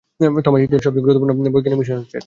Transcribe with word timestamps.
Thomas, 0.45 0.61
ইতিহাসের 0.65 0.85
সবচেয়ে 0.85 1.03
গুরুত্বপূর্ণ 1.05 1.31
বৈজ্ঞানিক 1.53 1.79
মিশন 1.81 1.97
হচ্ছে 2.01 2.13
এটা! 2.15 2.19